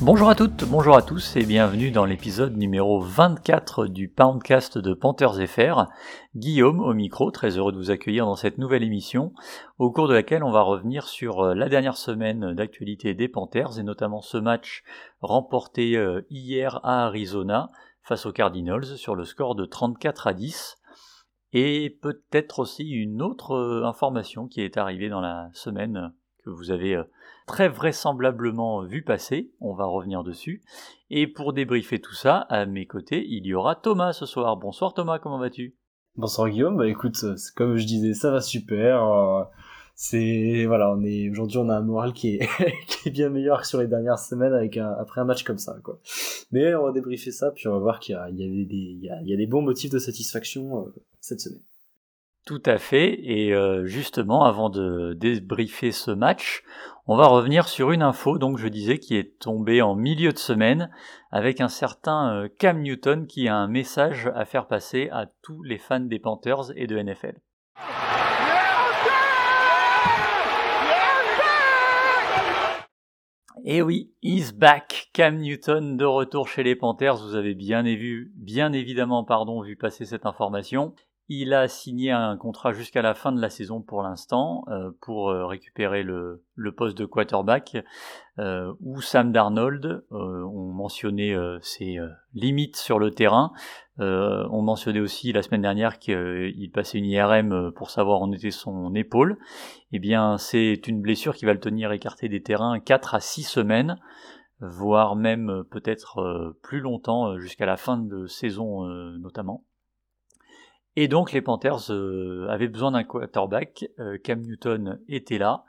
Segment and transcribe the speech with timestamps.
[0.00, 4.94] Bonjour à toutes, bonjour à tous et bienvenue dans l'épisode numéro 24 du Poundcast de
[4.94, 5.88] Panthers FR.
[6.36, 9.34] Guillaume au micro, très heureux de vous accueillir dans cette nouvelle émission,
[9.78, 13.78] au cours de laquelle on va revenir sur euh, la dernière semaine d'actualité des Panthers
[13.78, 14.84] et notamment ce match
[15.20, 17.70] remporté euh, hier à Arizona
[18.02, 20.78] face aux Cardinals sur le score de 34 à 10
[21.52, 26.12] et peut-être aussi une autre euh, information qui est arrivée dans la semaine
[26.44, 27.00] que vous avez
[27.46, 30.62] très vraisemblablement vu passer, on va revenir dessus.
[31.08, 34.56] Et pour débriefer tout ça, à mes côtés, il y aura Thomas ce soir.
[34.56, 35.76] Bonsoir Thomas, comment vas-tu?
[36.16, 39.02] Bonsoir Guillaume, bah écoute, comme je disais, ça va super.
[39.94, 40.96] C'est voilà,
[41.30, 44.76] aujourd'hui on a un moral qui est, bien meilleur que sur les dernières semaines avec
[44.76, 45.98] un, après un match comme ça quoi.
[46.50, 49.90] Mais on va débriefer ça puis on va voir qu'il y a des bons motifs
[49.90, 51.62] de satisfaction euh, cette semaine.
[52.44, 53.20] Tout à fait.
[53.22, 56.64] Et euh, justement, avant de débriefer ce match,
[57.06, 60.38] on va revenir sur une info, donc je disais, qui est tombée en milieu de
[60.38, 60.90] semaine,
[61.30, 65.62] avec un certain euh, Cam Newton qui a un message à faire passer à tous
[65.62, 67.38] les fans des Panthers et de NFL.
[73.64, 75.08] Et eh oui, he's back.
[75.12, 77.18] Cam Newton de retour chez les Panthers.
[77.18, 77.84] Vous avez bien,
[78.34, 80.96] bien évidemment pardon, vu passer cette information.
[81.28, 85.30] Il a signé un contrat jusqu'à la fin de la saison pour l'instant euh, pour
[85.30, 86.42] euh, récupérer le,
[86.76, 87.76] poste de quarterback
[88.40, 91.98] euh, où Sam Darnold ont mentionné ses
[92.34, 93.52] limites sur le terrain.
[94.02, 98.94] On mentionnait aussi la semaine dernière qu'il passait une IRM pour savoir où était son
[98.94, 99.38] épaule.
[99.92, 103.42] Eh bien, c'est une blessure qui va le tenir écarté des terrains 4 à 6
[103.42, 103.98] semaines
[104.60, 108.86] voire même peut-être plus longtemps jusqu'à la fin de saison
[109.18, 109.64] notamment.
[110.96, 113.86] Et donc les Panthers euh, avaient besoin d'un quarterback.
[113.98, 115.64] Euh, Cam Newton était là.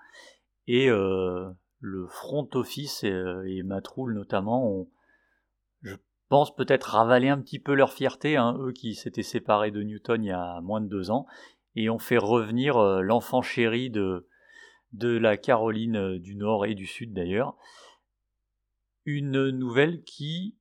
[0.67, 1.49] Et euh,
[1.79, 4.88] le front office et, Matt Rule notamment ont,
[6.55, 10.27] peut-être ravalé un petit peu leur fierté, hein, eux qui s'étaient séparés de Newton il
[10.27, 11.25] y a moins de deux ans,
[11.75, 14.27] et ont fait revenir l'enfant chéri de,
[15.01, 17.55] la Caroline du Nord et du Sud d'ailleurs.
[19.05, 20.55] Une nouvelle qui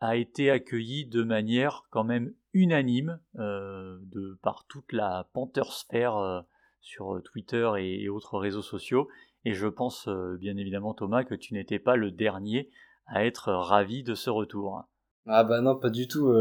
[0.00, 6.40] a été accueillie de manière quand même unanime euh, de, par toute la panthersphère euh,
[6.80, 9.08] sur Twitter et, autres réseaux sociaux.
[9.44, 12.70] Et je pense euh, bien évidemment Thomas que tu n'étais pas le dernier
[13.06, 14.84] à être ravi de ce retour.
[15.26, 16.34] Ah bah non, pas du tout.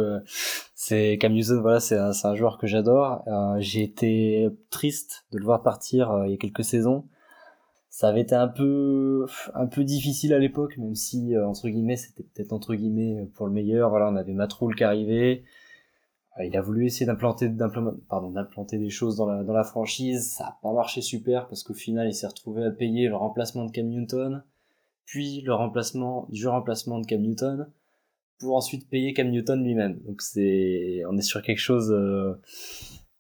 [0.76, 3.24] c'est Cam Newton, voilà, c'est un, joueur que j'adore.
[3.60, 7.06] J'ai été triste de le voir partir il y a quelques saisons
[7.94, 12.24] ça avait été un peu un peu difficile à l'époque même si entre guillemets c'était
[12.24, 15.44] peut-être entre guillemets pour le meilleur voilà on avait Matroul qui arrivait
[16.40, 20.32] euh, il a voulu essayer d'implanter, d'implanter des choses dans la, dans la franchise.
[20.32, 23.66] Ça n'a pas marché super parce qu'au final, il s'est retrouvé à payer le remplacement
[23.66, 24.44] de Cam Newton,
[25.06, 27.68] puis le remplacement du remplacement de Cam Newton,
[28.42, 30.00] pour ensuite payer Cam Newton lui-même.
[30.02, 31.92] Donc c'est, on est sur quelque chose.
[31.92, 32.34] Euh,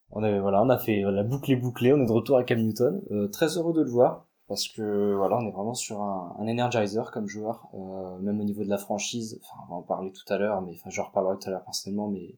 [0.09, 1.93] on a, voilà, on a fait la boucle est bouclée.
[1.93, 3.01] On est de retour à Cam Newton.
[3.11, 7.09] Euh, très heureux de le voir parce que voilà, on est vraiment sur un, energizer
[7.11, 9.39] comme joueur, euh, même au niveau de la franchise.
[9.41, 11.63] Enfin, on va en parler tout à l'heure, mais enfin, je reparlerai tout à l'heure
[11.63, 12.35] personnellement, mais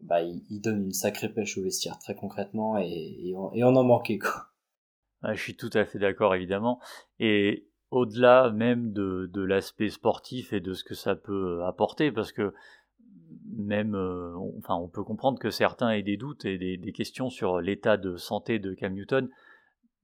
[0.00, 4.48] bah, il, donne une sacrée pêche au vestiaire, très concrètement, et, on, en manquait, quoi.
[5.22, 6.80] je suis tout à fait d'accord, évidemment.
[7.20, 12.52] Et au-delà même de, l'aspect sportif et de ce que ça peut apporter, parce que
[13.56, 17.60] même, euh, enfin, on peut comprendre que certains aient des doutes et des, questions sur
[17.60, 19.28] l'état de santé de Cam Newton.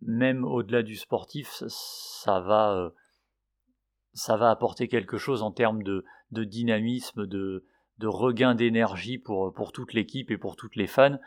[0.02, 2.90] Même au-delà du sportif, ça va, euh,
[4.14, 6.04] ça va apporter quelque chose en termes de
[6.44, 7.64] dynamisme, de,
[8.00, 11.18] de regain d'énergie pour, pour toute l'équipe et pour toutes les fans,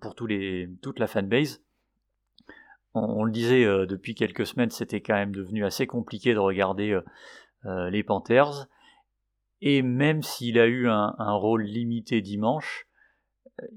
[0.00, 1.62] pour tous les, toute la fanbase.
[2.94, 6.90] On, le disait euh, depuis quelques semaines, c'était quand même devenu assez compliqué de regarder
[6.90, 7.02] euh,
[7.64, 8.66] euh, les Panthers.
[9.60, 12.88] Et même s'il a eu un, rôle limité dimanche,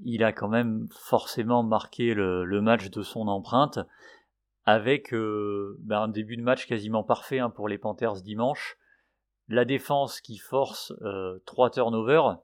[0.04, 3.78] il a quand même forcément marqué le, match de son empreinte
[4.64, 8.76] avec ben, un début de match quasiment parfait hein, pour les Panthers dimanche.
[9.46, 10.92] La défense qui force
[11.44, 12.40] trois turnovers,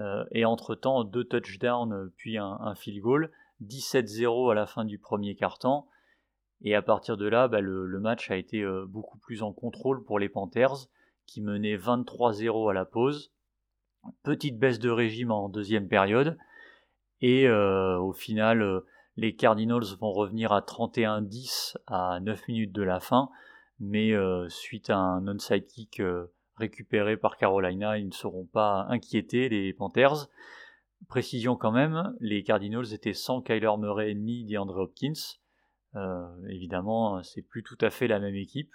[0.00, 3.30] euh, et entre-temps deux touchdowns euh, puis un, field goal,
[3.62, 5.86] 17-0 à la fin du premier quart-temps.
[6.64, 10.02] Et à partir de là, bah, le, match a été euh, beaucoup plus en contrôle
[10.02, 10.88] pour les Panthers,
[11.26, 13.32] qui menaient 23-0 à la pause.
[14.22, 16.36] Petite baisse de régime en deuxième période.
[17.20, 18.82] Et au final,
[19.16, 23.30] les Cardinals vont revenir à 31-10 à 9 minutes de la fin.
[23.80, 24.12] mais
[24.48, 26.02] suite à un onside kick
[26.56, 30.28] récupéré par Carolina, ils ne seront pas inquiétés, les Panthers.
[31.08, 35.38] Précision quand même, les Cardinals étaient sans Kyler Murray ni DeAndre Hopkins.
[36.48, 38.72] Évidemment, c'est plus tout à fait la même équipe.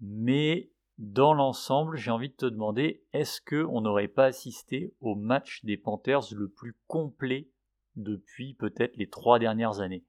[0.00, 5.64] Mais dans l'ensemble, j'ai envie de te demander, est-ce qu'on n'aurait pas assisté au match
[5.64, 7.48] des Panthers le plus complet
[7.96, 10.04] depuis peut-être les trois dernières années?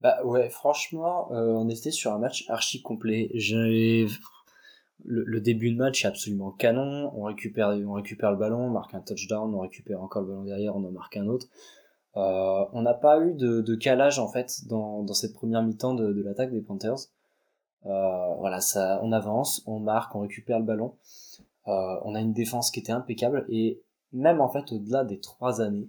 [0.00, 3.30] Bah ouais, franchement, euh, on était sur un match archi complet.
[5.04, 7.10] Le, le, début de match est absolument canon.
[7.14, 10.44] On récupère, on récupère le ballon, on marque un touchdown, on récupère encore le ballon
[10.44, 11.48] derrière, on en marque un autre.
[12.16, 16.50] Euh, on n'a pas eu de, calage en fait dans, cette première mi-temps de, l'attaque
[16.50, 17.08] des Panthers.
[17.84, 20.96] Euh, voilà, ça, on avance, on marque, on récupère le ballon.
[21.68, 23.82] Euh, on a une défense qui était impeccable et
[24.12, 25.88] même en fait au-delà des trois années,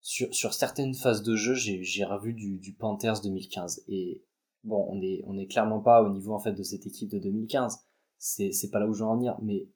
[0.00, 4.22] sur, certaines phases de jeu, j'ai revu du, Panthers 2015 et
[4.64, 7.18] bon, on est on est clairement pas au niveau en fait de cette équipe de
[7.18, 7.80] 2015.
[8.18, 9.68] C'est c'est pas là où je veux en venir, mais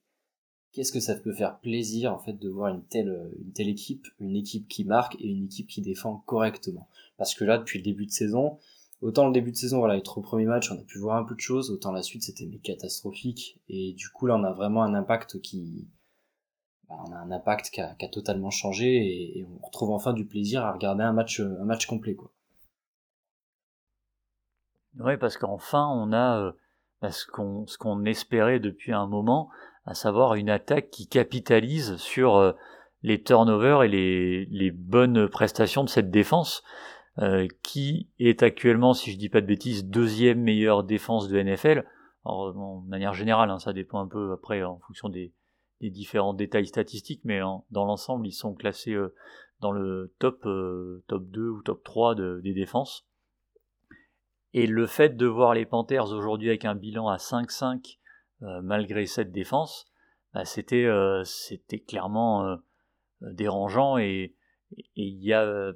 [0.72, 4.08] qu'est-ce que ça peut faire plaisir en fait de voir une telle une telle équipe,
[4.20, 6.88] une équipe qui marque et une équipe qui défend correctement?
[7.18, 8.58] Parce que là, depuis le début de saison,
[9.00, 11.24] autant le début de saison, voilà, les trois premiers matchs, on a pu voir un
[11.24, 13.60] peu de choses, autant la suite c'était catastrophique.
[13.68, 15.88] Et du coup là, on a vraiment un impact qui,
[16.88, 20.64] bah, on a un impact qui a, totalement changé et, on retrouve enfin du plaisir
[20.64, 22.30] à regarder un match, un match complet quoi.
[24.98, 26.52] Oui, parce qu'enfin on a euh,
[27.00, 29.50] bah, ce qu'on espérait depuis un moment,
[29.84, 32.52] à savoir une attaque qui capitalise sur euh,
[33.02, 36.62] les turnovers et les, les bonnes prestations de cette défense.
[37.18, 41.84] Euh, qui est actuellement, si je dis pas de bêtises, deuxième meilleure défense de NFL.
[42.24, 45.32] Alors, de manière générale, hein, ça dépend un peu après en fonction des,
[45.82, 49.14] différents détails statistiques, mais dans l'ensemble, ils sont classés euh,
[49.60, 53.06] dans le top, euh, top 2 ou top 3 des défenses.
[54.54, 57.98] Et le fait de voir les Panthers aujourd'hui avec un bilan à 5-5
[58.62, 59.86] malgré cette défense,
[60.34, 60.88] bah, c'était
[61.24, 62.58] c'était clairement
[63.20, 64.34] dérangeant et
[64.96, 65.72] il y a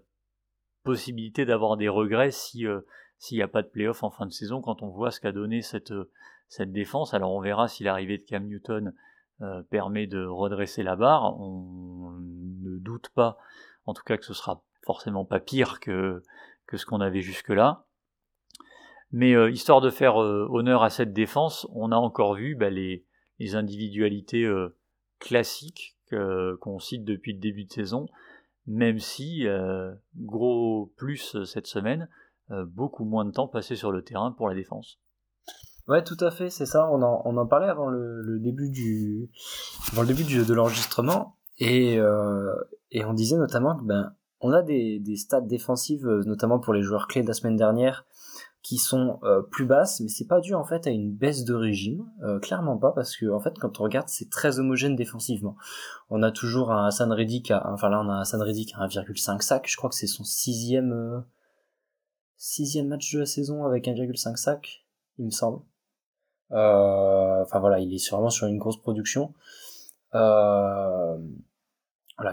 [0.87, 2.81] possibilité d'avoir des regrets si euh,
[3.19, 5.33] s'il n'y a pas de playoff en fin de saison quand on voit ce qu'a
[5.33, 6.11] donné cette, euh,
[6.49, 7.13] cette défense.
[7.13, 8.95] Alors on verra si l'arrivée de Cam Newton
[9.43, 11.39] euh, permet de redresser la barre.
[11.41, 13.37] On ne doute pas,
[13.85, 16.23] en tout cas, que ce sera forcément pas pire que,
[16.67, 17.85] que ce qu'on avait jusque-là.
[19.13, 23.05] Mais histoire de faire honneur à cette défense, on a encore vu bah, les,
[23.55, 24.51] individualités
[25.21, 28.09] classiques qu'on cite depuis le début de saison
[28.67, 32.09] même si, euh, gros plus euh, cette semaine,
[32.51, 34.99] euh, beaucoup moins de temps passé sur le terrain pour la défense.
[35.89, 36.89] Ouais, tout à fait, c'est ça.
[36.91, 39.31] On en, on en parlait avant le, début du,
[39.93, 42.01] avant le début de l'enregistrement, et,
[42.91, 46.83] et on disait notamment que ben, on a des, des stats défensives, notamment pour les
[46.83, 48.05] joueurs clés de la semaine dernière,
[48.67, 51.55] qui sont euh, plus basses, mais c'est pas dû en fait à une baisse de
[51.55, 55.57] régime, euh, clairement pas, parce que en fait quand on regarde c'est très homogène défensivement.
[56.11, 59.41] On a toujours un Hassan Reddick, enfin là on a un Hassan Reddick à 1,5
[59.41, 61.21] sac, je crois que c'est son sixième euh,
[62.37, 64.85] sixième match de la saison avec 1,5 sac,
[65.19, 65.63] il me semble.
[66.51, 69.33] Enfin voilà, il est vraiment sur une grosse production.
[70.13, 71.21] voilà,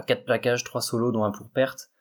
[0.04, 1.92] 4 plaquages, 3 solos dont un pour perte.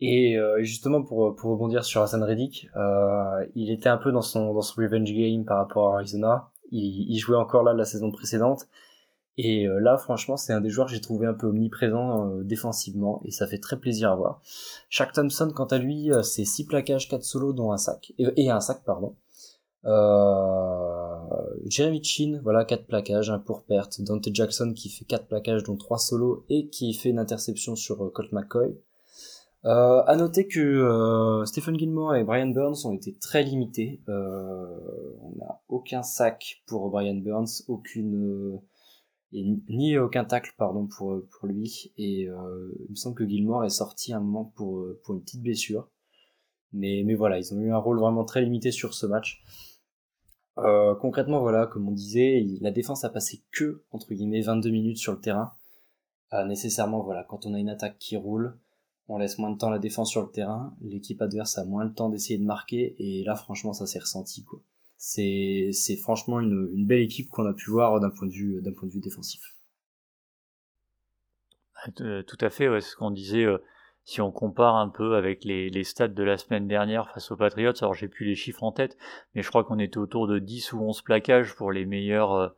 [0.00, 4.22] Et euh, justement pour, pour rebondir sur Hassan Reddick, euh, il était un peu dans
[4.22, 6.50] son dans son revenge game par rapport à Arizona.
[6.70, 8.66] Il, il jouait encore là la saison précédente.
[9.36, 12.44] Et euh, là, franchement, c'est un des joueurs que j'ai trouvé un peu omniprésent euh,
[12.44, 14.40] défensivement et ça fait très plaisir à voir.
[14.90, 18.12] Shaq Thompson, quant à lui, euh, c'est 6 plaquages, 4 solos, dont un sac.
[18.18, 19.16] Et, un sac, pardon.
[21.66, 24.00] Jeremy Chin, voilà, 4 plaquages, un pour perte.
[24.02, 28.12] Dante Jackson qui fait 4 plaquages, dont 3 solos et qui fait une interception sur
[28.12, 28.76] Colt McCoy.
[29.66, 34.02] Euh, à noter que euh, Stephen Gilmore et Brian Burns ont été très limités.
[34.10, 34.66] Euh,
[35.22, 38.60] on n'a aucun sac pour Brian Burns, aucune
[39.32, 41.92] et ni aucun tacle pardon pour pour lui.
[41.96, 45.88] Et il me semble que Gilmore est sorti un moment pour pour une petite blessure.
[46.72, 49.42] Mais mais voilà, ils ont eu un rôle vraiment très limité sur ce match.
[50.56, 55.12] concrètement, voilà, comme on disait, la défense a passé que entre guillemets 22 minutes sur
[55.12, 55.52] le terrain.
[56.46, 58.58] nécessairement, voilà, quand on a une attaque qui roule,
[59.08, 61.92] on laisse moins de temps la défense sur le terrain, l'équipe adverse a moins de
[61.92, 64.60] temps d'essayer de marquer, et là franchement ça s'est ressenti quoi.
[64.96, 68.62] C'est, franchement une, belle équipe qu'on a pu voir d'un point de vue,
[69.02, 69.54] défensif.
[72.00, 73.44] Euh, tout à fait, c'est ce qu'on disait.
[73.44, 73.58] Euh,
[74.06, 77.72] si on compare un peu avec les, stats de la semaine dernière face aux Patriots,
[77.80, 78.98] alors j'ai plus les chiffres en tête,
[79.34, 82.48] mais je crois qu'on était autour de 10 ou 11 plaquages pour les meilleurs, euh,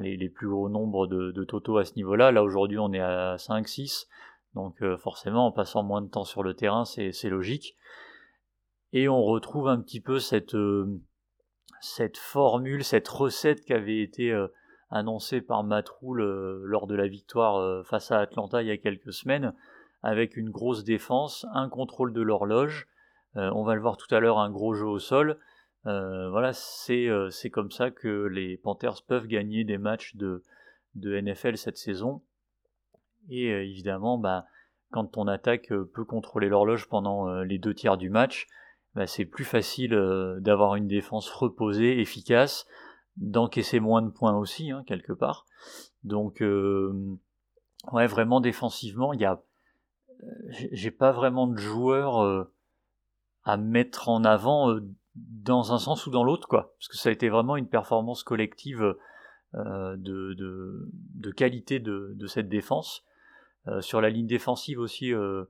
[0.00, 2.30] les, plus gros nombres de, de totaux à ce niveau-là.
[2.30, 4.06] Là aujourd'hui on est à 5-6.
[4.54, 7.76] Donc euh, forcément, en passant moins de temps sur le terrain, c'est logique.
[8.92, 10.56] Et on retrouve un petit peu cette,
[11.80, 14.32] cette formule, cette recette qui avait été
[14.90, 19.52] annoncée par Matt lors de la victoire face à Atlanta il y a quelques semaines,
[20.04, 22.86] avec une grosse défense, un contrôle de l'horloge,
[23.34, 25.40] on va le voir tout à l'heure, un gros jeu au sol.
[25.82, 30.40] voilà, c'est comme ça que les Panthers peuvent gagner des matchs de
[30.94, 32.22] NFL cette saison.
[33.28, 34.46] Et évidemment, bah,
[34.90, 38.46] quand ton attaque peut contrôler l'horloge pendant les deux tiers du match,
[38.94, 39.90] bah, c'est plus facile
[40.40, 42.66] d'avoir une défense reposée, efficace,
[43.16, 45.46] d'encaisser moins de points aussi, hein, quelque part.
[46.04, 46.42] Donc,
[47.92, 49.42] ouais, vraiment défensivement, il y a,
[50.72, 52.48] j'ai pas vraiment de joueurs
[53.44, 54.78] à mettre en avant
[55.16, 56.74] dans un sens ou dans l'autre, quoi.
[56.78, 58.94] Parce que ça a été vraiment une performance collective
[59.54, 63.04] de, qualité de cette défense.
[63.66, 65.44] Euh, sur la ligne défensive aussi, euh,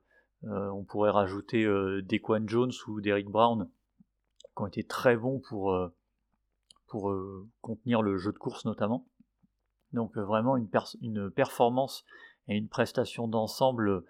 [0.45, 3.69] euh, on pourrait rajouter Dequan Jones ou Derrick Brown,
[4.39, 5.77] qui ont été très bons pour,
[6.87, 7.15] pour
[7.61, 9.07] contenir le jeu de course notamment.
[9.93, 12.05] Donc vraiment une, performance
[12.49, 14.05] et une prestation d'ensemble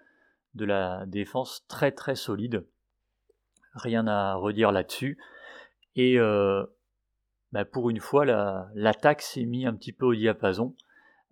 [0.55, 2.65] de la défense très très solide.
[3.75, 5.17] Rien à redire là-dessus.
[5.95, 6.17] Et
[7.51, 8.25] bah, pour une fois,
[8.75, 10.75] l'attaque s'est mise un petit peu au diapason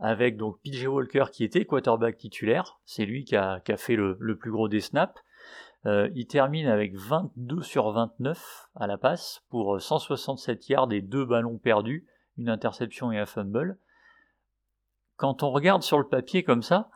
[0.04, 4.52] avec donc PJ Walker qui était quarterback titulaire, c'est lui qui a, fait le, plus
[4.52, 5.24] gros des snaps.
[5.86, 11.24] Euh, il termine avec 22 sur 29 à la passe pour 167 yards et deux
[11.24, 12.06] ballons perdus,
[12.38, 13.78] une interception et un fumble.
[15.16, 16.90] Quand on regarde sur le papier comme ça,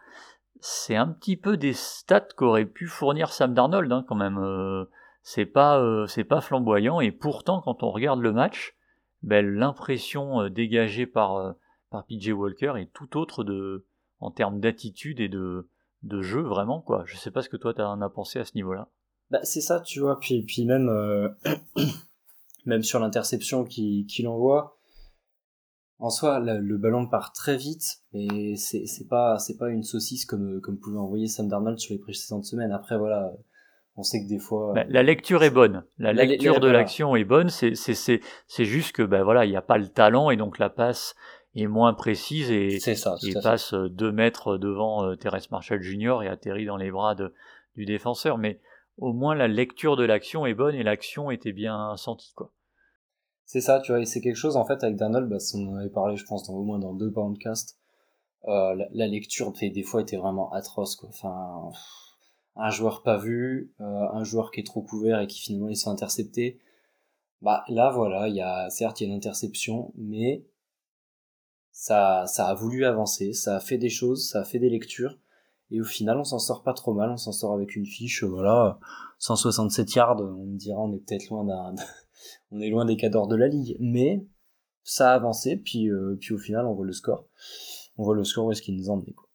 [0.59, 4.37] c'est un petit peu des stats qu'aurait pu fournir Sam Darnold hein, quand même.
[4.37, 4.83] Euh,
[5.21, 8.75] c'est pas euh, pas flamboyant et pourtant quand on regarde le match,
[9.23, 11.55] ben, l'impression dégagée par
[11.97, 13.85] par PJ Walker est tout autre de,
[14.19, 15.67] en termes d'attitude et de,
[16.03, 17.03] de jeu, vraiment, quoi.
[17.05, 18.89] Je sais pas ce que toi t'en as pensé à ce niveau-là.
[19.31, 21.29] Bah, c'est ça, tu vois, puis, puis même, euh,
[22.65, 24.77] même sur l'interception qu'il envoie,
[25.99, 30.77] en soi, le, ballon part très vite, et c'est pas, pas une saucisse comme, comme
[30.79, 32.71] pouvait envoyer Sam Darnold sur les précédentes semaines.
[32.71, 33.33] Après, voilà,
[33.95, 34.73] on sait que des fois.
[34.75, 35.83] Bah, la lecture est bonne.
[35.97, 37.49] La, lecture de l'action est bonne.
[37.49, 38.21] C'est
[38.59, 41.15] juste que, ben voilà, il n'y a pas le talent, et donc la passe
[41.61, 42.79] est moins précise et,
[43.43, 46.19] passe deux mètres devant euh, Thérèse Marshall Jr.
[46.23, 47.15] et atterrit dans les bras
[47.75, 48.37] du défenseur.
[48.37, 48.59] Mais
[48.97, 52.33] au moins la lecture de l'action est bonne et l'action était bien sentie.
[52.35, 52.51] quoi.
[53.45, 55.75] C'est ça, tu vois, et c'est quelque chose en fait avec Donald, bah, on en
[55.77, 57.79] avait parlé je pense dans, au moins dans deux podcasts,
[58.45, 61.07] euh, la, lecture des fois était vraiment atroce quoi.
[61.09, 61.71] Enfin,
[62.57, 65.77] un joueur pas vu, euh, un joueur qui est trop couvert et qui finalement il
[65.77, 66.59] s'est intercepté.
[67.41, 70.43] Bah là voilà, il y a certes il y a une interception, mais
[71.77, 75.19] ça, a voulu avancer, ça a fait des choses, ça a fait des lectures,
[75.69, 78.23] et au final on s'en sort pas trop mal, on s'en sort avec une fiche,
[78.23, 78.79] voilà,
[79.19, 81.75] 167 yards, on me dira on est peut-être loin d'un,
[82.51, 84.25] on est loin des cadors de la ligue, mais
[84.83, 87.25] ça a avancé, puis, euh, puis au final on voit le score,
[87.97, 89.29] on voit le score où est-ce qu'il nous emmenait quoi.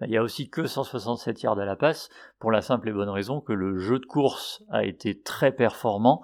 [0.00, 2.08] Bah, il y a aussi que 167 yards à la passe,
[2.40, 6.20] pour la simple et bonne raison que le jeu de course a été très performant,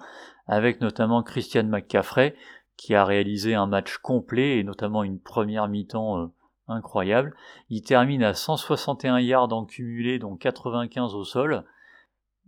[0.47, 2.35] avec notamment Christian McCaffrey,
[2.79, 6.27] qui a réalisé un match complet et notamment une première mi-temps euh,
[6.67, 7.35] incroyable.
[7.69, 11.65] Il termine à 161 yards en cumulé, donc 95 au sol.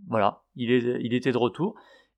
[0.08, 0.72] Voilà, il,
[1.14, 1.76] était de retour.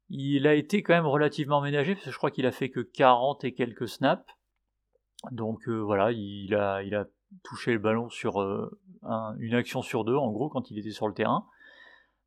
[0.09, 2.81] Il a été quand même relativement ménagé, parce que je crois qu'il a fait que
[2.81, 4.31] 40 et quelques snaps.
[5.31, 7.07] Donc euh, voilà, il a, il a
[7.43, 8.69] touché le ballon sur euh,
[9.39, 11.47] une action sur deux, en gros, quand il était sur le terrain.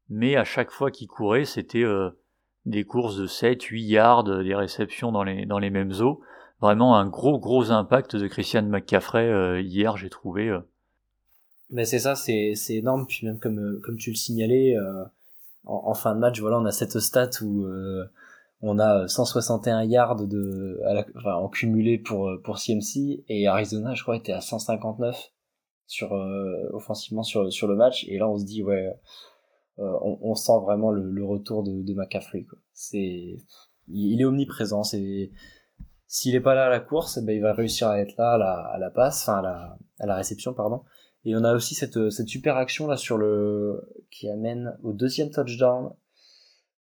[0.08, 1.84] Mais à chaque fois qu'il courait, c'était
[2.66, 6.20] des courses de 7, 8 yards, des réceptions dans les, dans les mêmes eaux.
[6.61, 10.49] Vraiment un gros gros impact de Christian McCaffrey euh, hier, j'ai trouvé.
[10.49, 10.61] Euh.
[11.70, 13.06] Mais c'est ça, c'est, c'est énorme.
[13.06, 14.75] Puis même comme, euh, comme tu le signalais,
[15.64, 17.66] en, fin de match, voilà, on a cette stat où
[18.62, 20.80] on a 161 yards de,
[21.25, 25.32] en cumulé pour, pour CMC et Arizona, je crois, était à 159
[25.88, 26.12] sur,
[26.73, 28.06] offensivement sur, sur le match.
[28.08, 28.94] Et là, on se dit, ouais,
[29.78, 32.47] euh, on, sent vraiment le, retour de, de McCaffrey.
[32.73, 33.37] C'est,
[33.88, 34.83] il est omniprésent.
[34.83, 35.30] C'est,
[36.06, 38.38] s'il est pas là à la course, ben il va réussir à être là à
[38.38, 40.83] la, à la passe, enfin à la, à la réception, pardon.
[41.26, 45.30] Et on a aussi cette, cette super action là sur le qui amène au deuxième
[45.30, 45.90] touchdown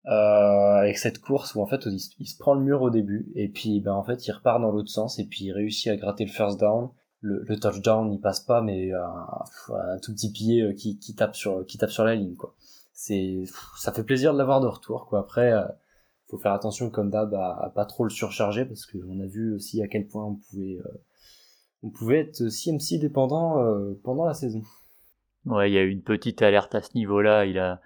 [0.06, 3.48] euh, avec cette course où en fait il, se prend le mur au début et
[3.48, 6.26] puis ben en fait il repart dans l'autre sens et puis il réussit à gratter
[6.26, 6.90] le first down.
[7.20, 11.14] Le, le touchdown il passe pas mais un, un tout petit pied euh, qui, qui
[11.14, 12.54] tape sur qui tape sur la ligne quoi
[12.94, 13.42] c'est
[13.76, 15.18] ça fait plaisir de l'avoir de retour quoi.
[15.18, 15.64] Après euh,
[16.28, 19.82] faut faire attention comme d'hab à, pas trop le surcharger parce qu'on a vu aussi
[19.82, 21.02] à quel point on pouvait euh,
[21.82, 24.62] on pouvait être CMC dépendant euh, pendant la saison.
[25.44, 27.80] Ouais il y a eu une petite alerte à ce niveau là il a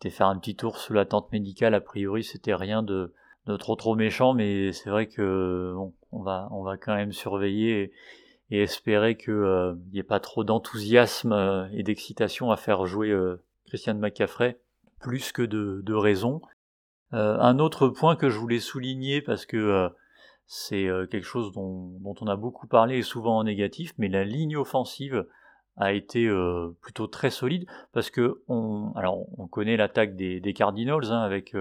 [0.00, 1.74] été faire un petit tour sous la tente médicale.
[1.74, 3.14] A priori, c'était rien de,
[3.46, 7.12] de, trop trop méchant, mais c'est vrai que bon, on va on va quand même
[7.12, 7.92] surveiller
[8.50, 13.12] et, espérer qu'il n'y ait pas trop d'enthousiasme et d'excitation à faire jouer
[13.66, 14.58] Christian McCaffrey
[15.00, 16.40] plus que de, raison.
[17.12, 19.90] un autre point que je voulais souligner parce que
[20.46, 24.24] c'est quelque chose dont, dont, on a beaucoup parlé et souvent en négatif, mais la
[24.24, 25.26] ligne offensive
[25.76, 26.30] a été
[26.80, 31.54] plutôt très solide parce que on, alors on connaît l'attaque des, des, Cardinals hein, avec,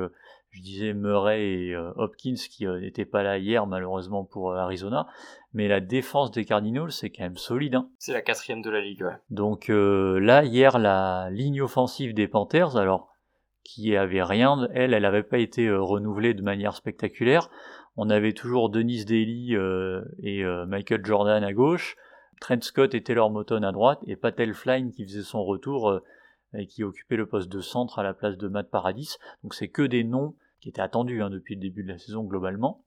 [0.52, 5.08] je disais Murray et Hopkins qui n'étaient pas là hier malheureusement pour Arizona,
[5.54, 7.76] mais la défense des Cardinals c'est quand même solide.
[7.76, 7.90] Hein.
[7.98, 9.02] C'est la quatrième de la ligue.
[9.02, 9.18] Ouais.
[9.32, 13.10] Donc là hier la ligne offensive des Panthers, alors
[13.64, 17.50] qui avait rien, elle, elle n'avait pas été renouvelée de manière spectaculaire.
[17.96, 19.56] On avait toujours Denis Daly
[20.22, 21.96] et Michael Jordan à gauche.
[22.40, 26.04] Trent Scott et Taylor Moton à droite, et Patel Flynn qui faisait son retour euh,
[26.54, 29.18] et qui occupait le poste de centre à la place de Matt Paradis.
[29.44, 32.24] Donc c'est que des noms qui étaient attendus hein, depuis le début de la saison
[32.24, 32.84] globalement.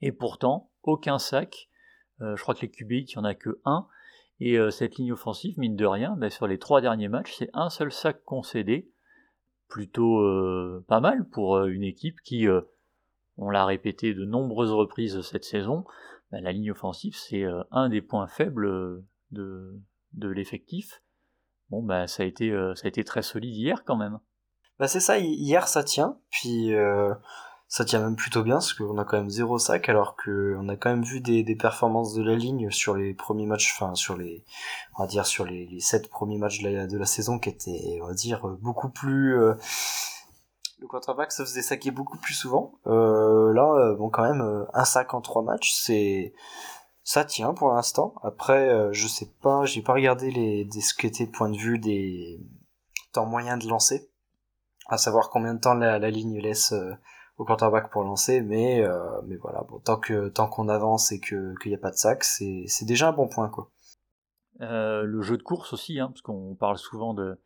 [0.00, 1.68] Et pourtant, aucun sac.
[2.20, 3.86] Euh, je crois que les QB, il n'y en a que un.
[4.40, 7.50] Et euh, cette ligne offensive, mine de rien, ben, sur les trois derniers matchs, c'est
[7.54, 8.90] un seul sac concédé.
[9.68, 10.22] Plutôt
[10.86, 12.46] pas mal pour une équipe qui,
[13.36, 15.84] on l'a répété de nombreuses reprises cette saison,
[16.34, 19.80] bah, la ligne offensive, c'est euh, un des points faibles euh, de,
[20.14, 21.00] de l'effectif.
[21.70, 24.18] Bon, bah, ça, a été, euh, ça a été très solide hier quand même.
[24.80, 26.72] Bah, c'est ça, hier ça tient, puis
[27.68, 30.76] ça tient même plutôt bien, parce qu'on a quand même zéro sac, alors qu'on a
[30.76, 34.16] quand même vu des, des, performances de la ligne sur les premiers matchs, enfin sur
[34.16, 34.44] les,
[34.98, 38.14] on va dire sur les, sept premiers matchs de la saison qui étaient, on va
[38.14, 39.38] dire, beaucoup plus
[40.84, 42.74] le quarterback se faisait saquer beaucoup plus souvent.
[42.86, 46.34] Euh, là, euh, bon, quand même, euh, un sac en trois matchs, c'est
[47.04, 48.14] ça tient pour l'instant.
[48.22, 52.40] Après, je sais pas, j'ai pas regardé les des, ce qu'était point de vue des
[53.12, 54.10] temps moyens de lancer,
[54.88, 56.74] à savoir combien de temps la, ligne laisse
[57.36, 58.82] au quarterback pour lancer, mais
[59.26, 60.00] mais voilà, bon, tant
[60.34, 63.28] tant qu'on avance et qu'il n'y a pas de sac, c'est c'est déjà un bon
[63.28, 63.70] point quoi.
[64.60, 67.38] le jeu de course aussi, hein, parce qu'on parle souvent de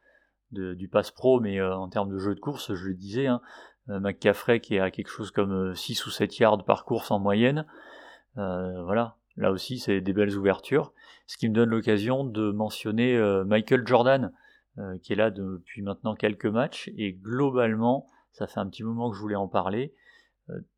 [0.53, 3.41] du pass pro, mais euh, en termes de jeu de course, je le disais, hein,
[3.89, 7.11] euh, McCaffrey qui est à quelque chose comme 6 euh, ou 7 yards par course
[7.11, 7.67] en moyenne.
[8.35, 10.93] voilà, là aussi c'est des belles ouvertures.
[11.27, 14.33] Ce qui me donne l'occasion de mentionner Michael Jordan,
[15.03, 19.17] qui est là depuis maintenant quelques matchs, et globalement, ça fait un petit moment que
[19.17, 19.93] je voulais en parler,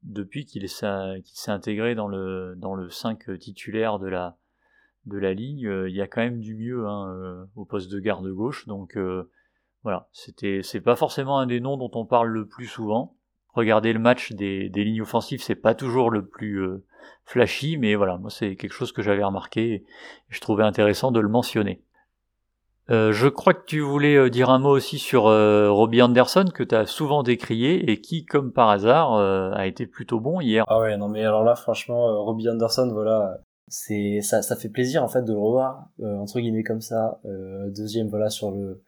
[0.03, 4.39] depuis qu'il s'est intégré dans le, dans le 5 titulaire de la,
[5.05, 8.29] de la ligne, il y a quand même du mieux hein, au poste de garde
[8.33, 8.97] gauche, donc
[9.83, 13.17] voilà, c'était, c'est pas forcément un des noms dont on parle le plus souvent.
[13.55, 16.85] Regardez le match des, des lignes offensives, c'est pas toujours le plus euh,
[17.25, 19.85] flashy, mais voilà, moi c'est quelque chose que j'avais remarqué et
[20.29, 21.83] je trouvais intéressant de le mentionner.
[22.91, 26.63] Euh, je crois que tu voulais euh, dire un mot aussi sur Robbie Anderson que
[26.63, 30.65] tu as souvent décrié et qui, comme par hasard, a été plutôt bon hier.
[30.69, 35.03] Ah ouais, non mais alors là, franchement, Robbie Anderson, voilà, c'est ça, ça fait plaisir
[35.03, 37.21] en fait de le revoir entre guillemets comme ça.
[37.75, 38.83] deuxième, voilà, sur le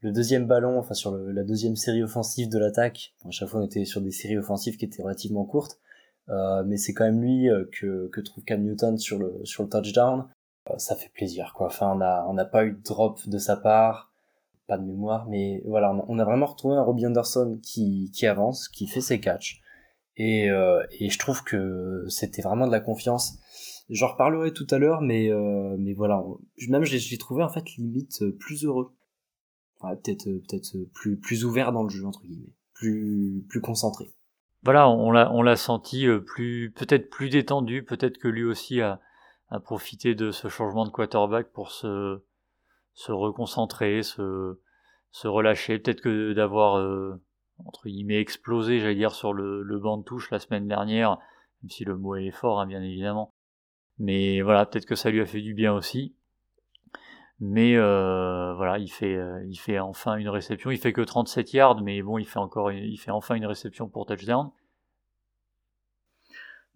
[0.00, 3.66] le deuxième ballon, enfin sur la deuxième série offensive de l'attaque, à chaque fois on
[3.66, 5.80] était sur des séries offensives qui étaient relativement courtes,
[6.28, 9.64] euh, mais c'est quand même lui euh, que, que trouve Cam Newton sur le, sur
[9.64, 10.26] le touchdown.
[10.70, 11.66] Euh, ça fait plaisir quoi.
[11.66, 14.12] Enfin on a on n'a pas eu de drop de sa part,
[14.68, 18.68] pas de mémoire, mais voilà on a, vraiment retrouvé un Robbie Anderson qui, qui avance,
[18.68, 19.62] qui fait ses catchs,
[20.16, 23.38] et, et je trouve que c'était vraiment de la confiance.
[23.88, 25.30] J'en reparlerai tout à l'heure, mais
[25.78, 26.22] mais voilà,
[26.68, 28.92] même je l'ai trouvé en fait limite plus heureux
[29.80, 34.12] peut-être euh, peut-être euh, plus plus ouvert dans le jeu entre guillemets, plus plus concentré.
[34.64, 38.80] Voilà, on l'a on l'a senti euh, plus peut-être plus détendu, peut-être que lui aussi
[38.80, 39.00] a
[39.50, 42.20] a profité de ce changement de quarterback pour se
[42.94, 44.58] se reconcentrer, se
[45.10, 46.74] se relâcher, peut-être que d'avoir
[47.64, 51.18] entre guillemets explosé, j'allais dire sur le, le banc de touche la semaine dernière,
[51.62, 53.34] même si le mot est fort hein, bien évidemment.
[53.98, 56.14] Mais voilà, peut-être que ça lui a fait du bien aussi.
[57.40, 60.70] Mais euh, voilà, il fait, euh, il fait enfin une réception.
[60.70, 63.88] Il fait que 37 yards, mais bon, il fait encore, il fait enfin une réception
[63.88, 64.50] pour touchdown.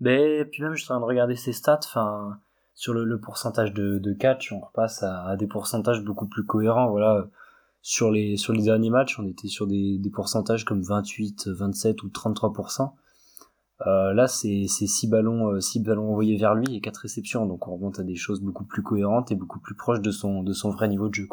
[0.00, 1.80] Mais puis même, je suis en train de regarder ses stats.
[1.84, 2.38] Enfin,
[2.74, 6.90] sur le, pourcentage de, de, catch, on repasse à, des pourcentages beaucoup plus cohérents.
[6.90, 7.26] Voilà,
[7.82, 12.02] sur les sur les derniers matchs, on était sur des, des pourcentages comme 28, 27
[12.04, 12.52] ou 33
[13.86, 17.66] euh, là, c'est 6 ballons, euh, six ballons envoyés vers lui et 4 réceptions, donc
[17.66, 20.88] on remonte à des choses beaucoup plus cohérentes et beaucoup plus proches de son, vrai
[20.88, 21.26] niveau de jeu.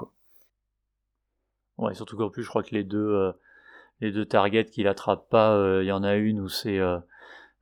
[1.78, 3.34] Ouais, surtout qu'en plus, je crois que les deux,
[4.02, 6.80] euh, targets qu'il attrape pas, il y en a une où c'est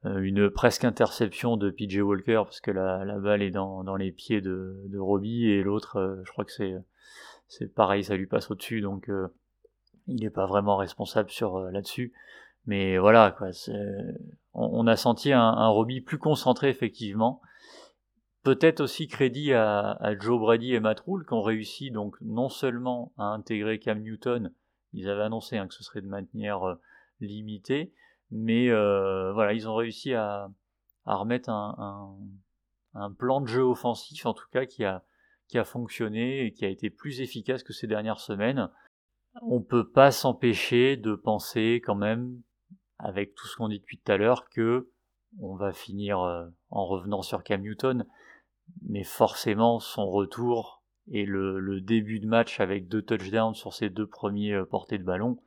[0.04, 4.98] une presque interception de PJ Walker parce que la, balle est dans, les pieds de,
[4.98, 6.76] Robbie et l'autre, je crois que c'est
[7.50, 9.10] c'est pareil, ça lui passe au-dessus, donc
[10.08, 12.14] il n'est pas vraiment responsable sur là-dessus.
[12.68, 13.50] Mais voilà, quoi,
[14.54, 17.42] on, a senti un, un Robbie plus concentré effectivement.
[18.44, 23.12] Peut-être aussi crédit à, Joe Brady et Matt Rule qui ont réussi donc non seulement
[23.18, 24.54] à intégrer Cam Newton,
[24.94, 26.76] ils avaient annoncé hein, que ce serait de manière euh,
[27.20, 27.94] limitée,
[28.32, 30.50] mais euh, voilà, ils ont réussi à,
[31.06, 32.18] remettre un,
[33.18, 35.04] plan de jeu offensif en tout cas qui a,
[35.50, 38.70] qui a fonctionné et qui a été plus efficace que ces dernières semaines.
[39.42, 42.42] On peut pas s'empêcher de penser quand même,
[43.00, 44.90] avec tout ce qu'on dit depuis tout à l'heure, que
[45.40, 48.06] on va finir euh, en revenant sur Cam Newton
[48.84, 54.08] mais forcément son retour et le, début de match avec deux touchdowns sur ses deux
[54.08, 55.38] premiers euh, portées de ballon,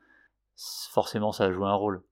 [0.90, 2.02] forcément ça a joué un rôle.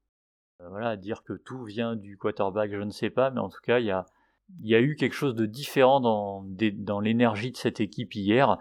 [0.61, 3.61] Euh, voilà, dire que tout vient du quarterback, je ne sais pas, mais en tout
[3.63, 4.05] cas, il y a,
[4.61, 8.59] y a eu quelque chose de différent dans, dans l'énergie de cette équipe hier,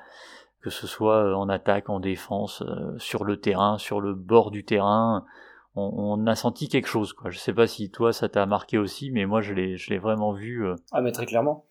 [0.61, 2.63] que ce soit en attaque, en défense,
[2.97, 5.25] sur le terrain, sur le bord du terrain.
[5.79, 7.13] On, a senti quelque chose.
[7.13, 7.29] Quoi.
[7.29, 9.99] Je sais pas si toi ça t'a marqué aussi, mais moi je l'ai, je l'ai
[9.99, 10.65] vraiment vu.
[10.91, 11.65] Ah mais très clairement.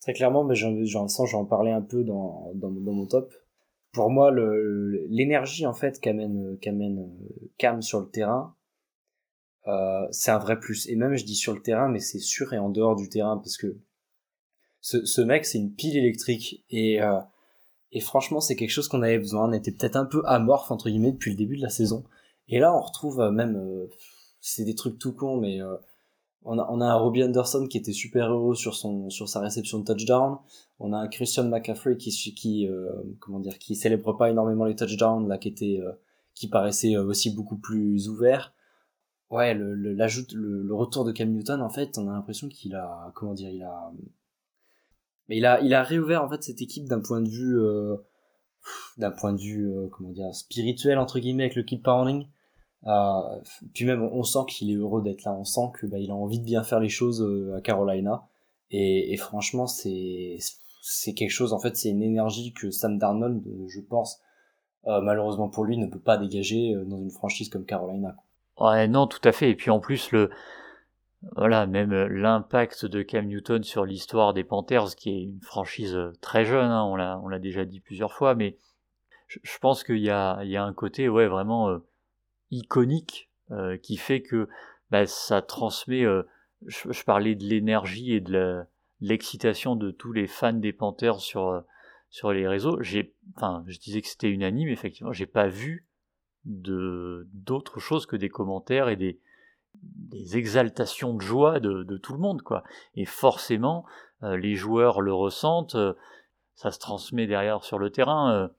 [0.00, 3.32] Très clairement, mais j'en sens, j'en parlais un peu dans, dans, mon top.
[3.92, 4.30] Pour moi,
[5.08, 7.10] l'énergie en fait qu'amène qu'amène
[7.56, 8.54] Cam sur le terrain,
[9.66, 10.88] euh, c'est un vrai plus.
[10.88, 13.36] Et même, je dis sur le terrain, mais c'est sûr et en dehors du terrain,
[13.36, 13.78] parce que
[14.80, 16.64] ce, mec, c'est une pile électrique.
[16.70, 17.20] Et, euh,
[17.92, 19.48] et franchement, c'est quelque chose qu'on avait besoin.
[19.48, 22.04] On était peut-être un peu amorphe, entre guillemets, depuis le début de la saison.
[22.48, 23.56] Et là, on retrouve euh, même...
[23.56, 23.88] Euh,
[24.40, 25.76] c'est des trucs tout cons, mais euh,
[26.44, 29.40] on a, on a un Robbie Anderson qui était super heureux sur son sur sa
[29.40, 30.38] réception de touchdown.
[30.78, 34.76] On a un Christian McCaffrey qui qui euh, comment dire qui célèbre pas énormément les
[34.76, 35.92] touchdowns là qui était euh,
[36.34, 38.54] qui paraissait euh, aussi beaucoup plus ouvert.
[39.30, 42.74] Ouais, le l'ajout le, le, retour de Cam Newton en fait, on a l'impression qu'il
[42.74, 43.92] a comment dire, il a
[45.28, 47.58] mais il a il a réouvert en fait cette équipe d'un point de vue
[48.96, 52.26] d'un point de vue comment dire spirituel entre guillemets avec le keep pounding
[52.86, 53.40] euh,
[53.74, 55.34] puis même, on sent qu'il est heureux d'être là.
[55.34, 58.24] On sent que bah, il a envie de bien faire les choses euh, à Carolina.
[58.70, 60.36] Et, franchement, c'est
[60.82, 61.52] c'est quelque chose.
[61.52, 64.20] En fait, c'est une énergie que Sam Darnold, je pense,
[64.86, 68.16] euh, malheureusement pour lui, ne peut pas dégager dans une franchise comme Carolina.
[68.58, 69.50] Ouais, non, tout à fait.
[69.50, 70.30] Et puis en plus, le
[71.34, 76.44] voilà, même l'impact de Cam Newton sur l'histoire des Panthers, qui est une franchise très
[76.44, 78.56] jeune, hein, on l'a déjà dit plusieurs fois, mais
[79.26, 81.80] je, je pense qu'il y a il y a un côté ouais vraiment
[82.50, 84.48] iconique euh, qui fait que
[84.90, 86.04] bah, ça transmet.
[86.04, 86.22] Euh,
[86.66, 88.62] je, parlais de l'énergie et de
[89.00, 91.60] l'excitation de tous les fans des Panthers sur euh,
[92.10, 92.82] sur les réseaux.
[92.82, 94.68] J'ai, enfin, je disais que c'était unanime.
[94.68, 95.86] Effectivement, j'ai pas vu
[96.44, 99.18] d'autres choses que des commentaires et des
[100.36, 102.62] exaltations de joie de, de tout le monde quoi
[102.94, 103.84] et forcément
[104.22, 105.76] les joueurs le ressentent
[106.54, 108.50] ça se transmet derrière sur le terrain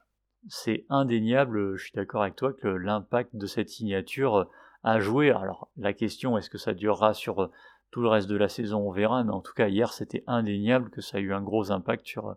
[0.47, 4.49] c'est indéniable, je suis d'accord avec toi, que l'impact de cette signature
[4.83, 5.31] a joué.
[5.31, 7.51] Alors la question, est-ce que ça durera sur euh,
[7.91, 10.89] tout le reste de la saison, on verra, mais en tout cas hier c'était indéniable
[10.89, 12.35] que ça a eu un gros impact sur,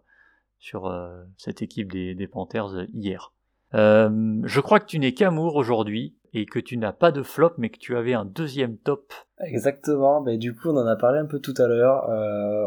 [0.58, 3.32] sur euh, cette équipe des, Panthers euh, hier.
[3.74, 7.68] je crois que tu n'es qu'amour aujourd'hui et que tu n'as pas de flop mais
[7.68, 9.12] que tu avais un deuxième top.
[9.40, 12.08] Exactement, mais du coup on en a parlé un peu tout à l'heure.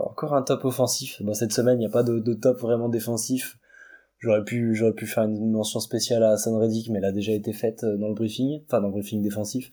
[0.06, 1.24] encore un top offensif.
[1.24, 3.58] Bon, cette semaine il n'y a pas de, top vraiment défensif.
[4.26, 7.32] J'aurais pu, j'aurais pu faire une mention spéciale à Hassan Reddick, mais elle a déjà
[7.32, 9.72] été faite euh, dans le briefing, enfin dans le briefing défensif.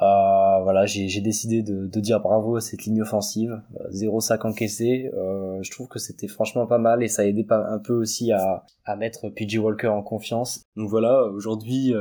[0.00, 5.10] Euh, voilà, j'ai décidé de, dire bravo à cette ligne offensive, euh, zéro sac encaissé.
[5.12, 8.64] Je trouve que c'était franchement pas mal et ça a aidé un peu aussi à,
[8.86, 10.62] à mettre PG Walker en confiance.
[10.76, 11.92] Donc voilà, aujourd'hui,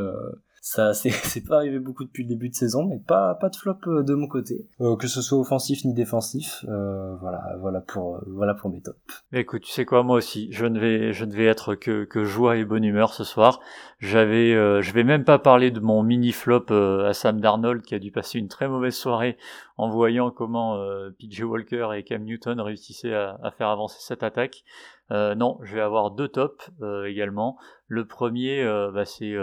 [0.70, 3.78] ça c'est pas arrivé beaucoup depuis le début de saison mais pas pas de flop
[3.88, 4.68] euh, de mon côté.
[4.82, 8.80] Euh, que ce soit offensif ni défensif euh, voilà voilà pour euh, voilà pour mes
[8.80, 9.00] tops.
[9.34, 12.24] Écoute tu sais quoi moi aussi je ne vais je ne vais être que que
[12.24, 13.62] joie et bonne humeur ce soir.
[13.98, 18.00] J'avais je vais même pas parler de mon mini flop à Sam Darnold qui a
[18.00, 19.38] dû passer une très mauvaise soirée
[19.78, 20.80] en voyant comment
[21.20, 24.64] PJ Walker et Cam Newton réussissaient à, à faire avancer cette attaque.
[25.10, 26.70] Non je vais avoir deux tops
[27.08, 27.58] également.
[27.88, 29.36] Le premier bah, c'est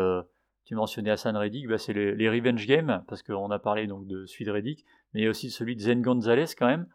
[0.67, 4.27] tu mentionnais Hassan Reddick, bah c'est les, revenge games, parce qu'on a parlé donc de
[4.27, 6.89] celui de Reddick, mais aussi celui de Zen Gonzalez quand même,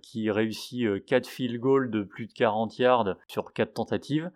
[0.00, 4.30] qui réussit 4 euh, field goals de plus de 40 yards sur 4 tentatives.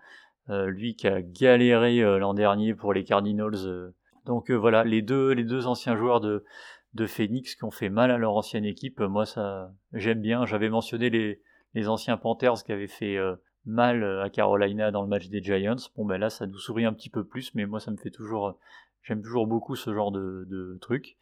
[0.50, 3.92] Euh, lui qui a galéré euh, l'an dernier pour les Cardinals.
[4.26, 6.44] Donc voilà, les deux, les deux anciens joueurs de,
[6.92, 10.44] de Phoenix qui ont fait mal à leur ancienne équipe, moi ça j'aime bien.
[10.44, 11.40] J'avais mentionné les,
[11.74, 13.16] les anciens Panthers qui avaient fait
[13.64, 15.76] mal à Carolina dans le match des Giants.
[15.96, 18.10] Bon ben là ça nous sourit un petit peu plus, mais moi ça me fait
[18.10, 18.56] toujours
[19.02, 21.16] J'aime toujours beaucoup ce genre de, de truc.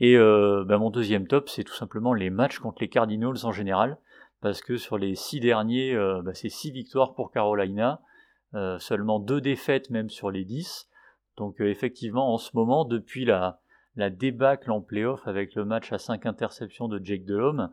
[0.00, 3.52] Et euh, bah, mon deuxième top, c'est tout simplement les matchs contre les Cardinals en
[3.52, 3.98] général,
[4.40, 8.02] parce que sur les six derniers, euh, bah, c'est six victoires pour Carolina,
[8.54, 10.88] euh, seulement deux défaites même sur les dix.
[11.36, 13.60] Donc effectivement, en ce moment, depuis la,
[13.96, 17.70] débâcle en playoff avec le match à 5 interceptions de Jake Delhomme,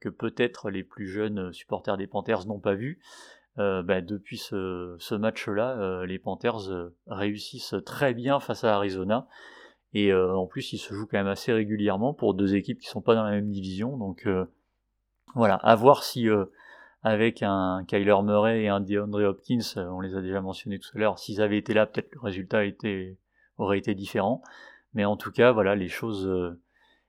[0.00, 3.00] que peut-être les plus jeunes supporters des Panthers n'ont pas vu,
[3.58, 9.26] bah, depuis ce, ce match-là, les Panthers réussissent très bien face à Arizona.
[9.94, 13.00] Et en plus, ils se jouent quand même assez régulièrement pour deux équipes qui sont
[13.00, 13.96] pas dans la même division.
[13.96, 14.28] Donc
[15.34, 16.28] voilà, à voir si
[17.02, 20.98] avec un Kyler Murray et un DeAndre Hopkins, on les a déjà mentionnés tout à
[20.98, 22.62] l'heure, s'ils avaient été là, peut-être le résultat
[23.56, 24.42] aurait été différent.
[24.94, 26.30] Mais en tout cas, voilà, les choses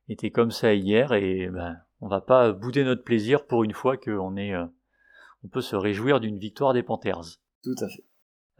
[0.07, 3.97] étaient comme ça hier et ben, on va pas bouder notre plaisir pour une fois
[3.97, 4.53] qu'on est,
[5.43, 7.39] on peut se réjouir d'une victoire des Panthers.
[7.63, 8.03] Tout à fait.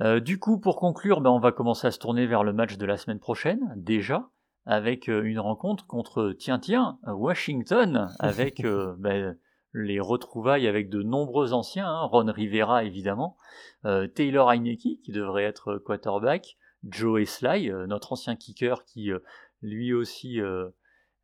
[0.01, 2.77] Euh, du coup, pour conclure, ben, on va commencer à se tourner vers le match
[2.77, 4.29] de la semaine prochaine, déjà,
[4.65, 9.37] avec euh, une rencontre contre, tiens, tiens, Washington, avec euh, ben,
[9.73, 13.37] les retrouvailles avec de nombreux anciens, hein, Ron Rivera évidemment,
[13.83, 19.11] Taylor Heineke qui devrait être quarterback, Joe Sly, notre ancien kicker qui
[19.61, 20.39] lui aussi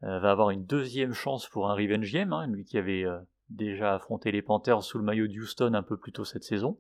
[0.02, 3.04] va avoir une deuxième chance pour un revenge game, hein, lui qui avait
[3.50, 6.78] déjà affronté les Panthers sous le maillot d'Houston un peu plus tôt cette saison.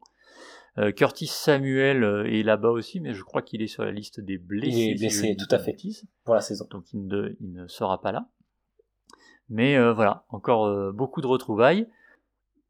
[0.78, 4.20] Euh, Curtis Samuel euh, est là-bas aussi, mais je crois qu'il est sur la liste
[4.20, 4.78] des blessés.
[4.78, 5.78] Il est blessé, tout à fait,
[6.26, 6.68] pour la saison.
[6.70, 8.30] Donc il ne, sera pas là.
[9.48, 11.88] Mais euh, voilà, encore beaucoup de retrouvailles.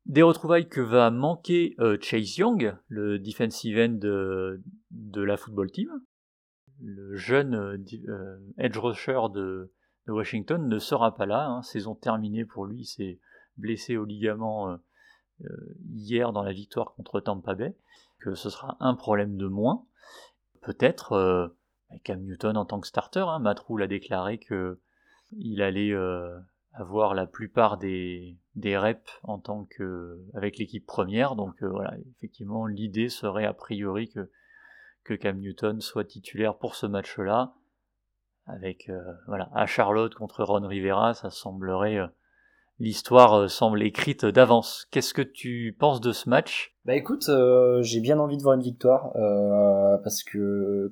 [0.06, 4.62] Des retrouvailles que va manquer Chase Young, le defensive end de,
[5.16, 5.90] la football team.
[6.80, 7.84] Le jeune
[8.60, 9.72] edge rusher de,
[10.08, 11.48] Washington ne sera pas là.
[11.48, 11.64] Hein.
[11.64, 13.20] Saison terminée pour lui, il s'est
[13.58, 14.78] blessé au ligament
[15.94, 17.76] hier dans la victoire contre Tampa Bay
[18.26, 19.86] que ce sera un problème de moins.
[20.62, 21.48] Peut-être euh,
[22.04, 24.80] Cam Newton en tant que starter, hein, Matt l'a déclaré que
[25.32, 26.40] il allait euh,
[26.74, 31.36] avoir la plupart des, reps en tant que avec l'équipe première.
[31.36, 34.32] Donc euh, voilà, effectivement, l'idée serait a priori que,
[35.04, 37.54] que Cam Newton soit titulaire pour ce match-là.
[38.48, 38.92] Avec
[39.26, 41.98] voilà, à Charlotte contre Ron Rivera, ça semblerait
[42.80, 44.88] l'histoire euh, semble écrite d'avance.
[44.92, 46.76] Qu'est-ce que tu penses de ce match?
[46.86, 50.92] Bah écoute, euh, j'ai bien envie de voir une victoire euh, parce que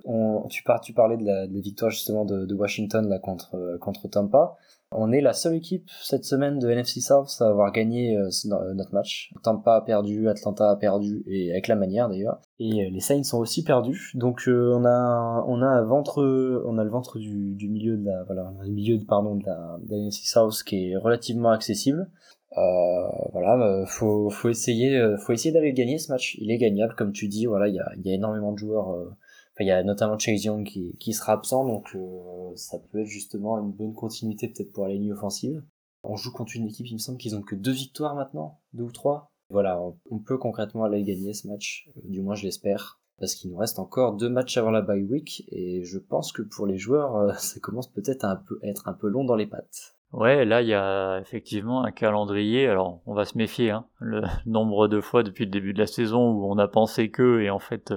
[0.49, 4.55] tu, tu parlais de la, victoire justement de, Washington là contre contre Tampa.
[4.95, 8.29] On est la seule équipe cette semaine de NFC South à avoir gagné euh,
[8.75, 9.31] notre match.
[9.43, 12.39] Tampa a perdu, Atlanta a perdu, et avec la manière d'ailleurs.
[12.63, 14.11] Et euh, les Saints sont aussi perdus.
[14.15, 18.71] Donc on a on a on a le ventre du, milieu de la voilà, le
[18.71, 19.77] milieu de, pardon de la,
[20.11, 22.09] South qui est relativement accessible.
[22.57, 26.37] Euh, voilà, faut faut essayer, faut essayer d'aller gagner ce match.
[26.39, 27.47] Il est gagnable, comme tu dis.
[27.47, 29.15] Voilà, il y a, y a énormément de joueurs
[29.59, 33.07] il y a notamment Chase Young qui, qui sera absent, donc euh, ça peut être
[33.07, 35.63] justement une bonne continuité peut-être pour la ligne offensive.
[36.03, 38.83] On joue contre une équipe, il me semble qu'ils ont que deux victoires maintenant, deux
[38.83, 39.31] ou trois.
[39.53, 43.51] Voilà, on, peut concrètement aller gagner ce match, euh, du moins je l'espère, parce qu'il
[43.51, 46.79] nous reste encore deux matchs avant la bye week, et je pense que pour les
[46.79, 49.95] joueurs, euh, ça commence peut-être à un peu, être un peu long dans les pattes.
[50.11, 52.67] Ouais, là il y a effectivement un calendrier.
[52.67, 55.87] Alors on va se méfier, hein, le nombre de fois depuis le début de la
[55.87, 57.93] saison où on a pensé que et en fait,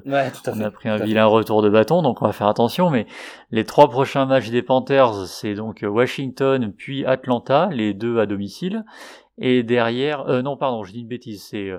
[0.47, 2.89] on a pris un vilain retour de bâton, donc on va faire attention.
[2.89, 3.07] Mais
[3.51, 8.85] les trois prochains matchs des Panthers, c'est donc Washington puis Atlanta, les deux à domicile,
[9.39, 11.79] et derrière, euh, non pardon, je dis une bêtise, c'est euh,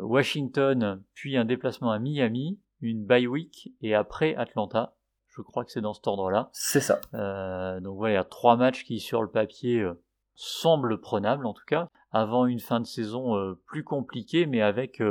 [0.00, 4.94] Washington puis un déplacement à Miami, une bye week et après Atlanta.
[5.28, 6.50] Je crois que c'est dans cet ordre-là.
[6.52, 7.00] C'est ça.
[7.14, 9.94] Euh, donc voilà, il y a trois matchs qui sur le papier euh,
[10.34, 15.02] semblent prenables en tout cas, avant une fin de saison euh, plus compliquée, mais avec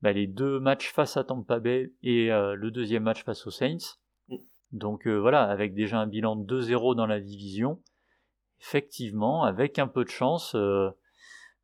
[0.00, 3.98] bah, les deux matchs face à Tampa Bay et le deuxième match face aux Saints.
[4.28, 4.36] Mm.
[4.72, 7.80] Donc voilà, avec déjà un bilan de 2-0 dans la division,
[8.60, 10.56] effectivement, avec un peu de chance,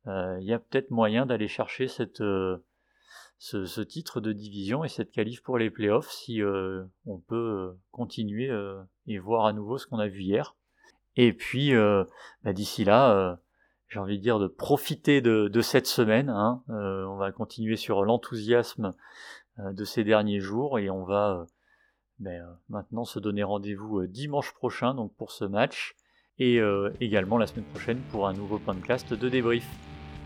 [0.05, 2.21] il y a peut-être moyen d'aller chercher cette
[3.39, 7.79] ce, titre de division et cette qualif pour les playoffs si euh, on peut euh,
[7.91, 10.55] continuer euh, et voir à nouveau ce qu'on a vu hier.
[11.15, 13.39] Et puis bah, d'ici là,
[13.89, 16.29] j'ai envie de dire de profiter de, cette semaine.
[16.29, 16.63] Hein.
[16.69, 18.93] on va continuer sur l'enthousiasme
[19.57, 21.45] de ces derniers jours et on va
[22.19, 25.97] ben, maintenant se donner rendez-vous dimanche prochain donc pour ce match
[26.39, 26.61] et
[27.01, 29.65] également la semaine prochaine pour un nouveau podcast de débrief.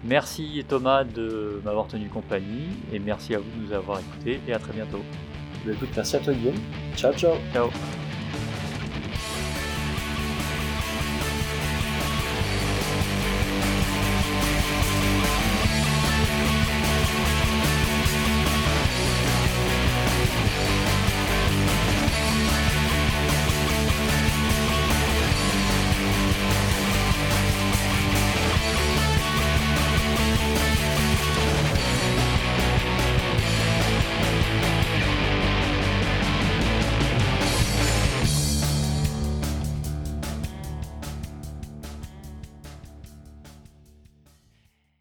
[0.04, 4.54] Merci Thomas de m'avoir tenu compagnie et merci à vous de nous avoir écoutés et
[4.54, 5.02] à très bientôt.
[5.66, 6.60] Bah, écoute, merci à toi Guillaume.
[6.96, 7.36] Ciao ciao.
[7.54, 7.70] Ciao.